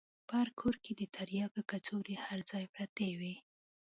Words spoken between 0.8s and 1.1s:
کښې د